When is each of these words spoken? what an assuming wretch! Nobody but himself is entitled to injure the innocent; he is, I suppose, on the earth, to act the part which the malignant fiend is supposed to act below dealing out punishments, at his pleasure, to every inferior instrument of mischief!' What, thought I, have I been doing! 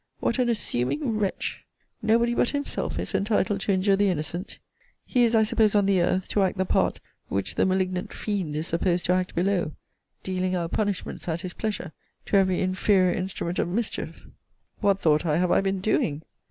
what 0.19 0.39
an 0.39 0.49
assuming 0.49 1.19
wretch! 1.19 1.63
Nobody 2.01 2.33
but 2.33 2.49
himself 2.49 2.97
is 2.97 3.13
entitled 3.13 3.61
to 3.61 3.71
injure 3.71 3.95
the 3.95 4.09
innocent; 4.09 4.57
he 5.05 5.23
is, 5.25 5.35
I 5.35 5.43
suppose, 5.43 5.75
on 5.75 5.85
the 5.85 6.01
earth, 6.01 6.27
to 6.29 6.41
act 6.41 6.57
the 6.57 6.65
part 6.65 6.99
which 7.27 7.53
the 7.53 7.67
malignant 7.67 8.11
fiend 8.11 8.55
is 8.55 8.65
supposed 8.65 9.05
to 9.05 9.13
act 9.13 9.35
below 9.35 9.73
dealing 10.23 10.55
out 10.55 10.71
punishments, 10.71 11.27
at 11.27 11.41
his 11.41 11.53
pleasure, 11.53 11.91
to 12.25 12.35
every 12.37 12.61
inferior 12.61 13.13
instrument 13.15 13.59
of 13.59 13.67
mischief!' 13.67 14.25
What, 14.79 14.99
thought 14.99 15.23
I, 15.23 15.37
have 15.37 15.51
I 15.51 15.61
been 15.61 15.81
doing! 15.81 16.23